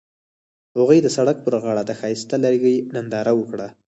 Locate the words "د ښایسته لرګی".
1.85-2.75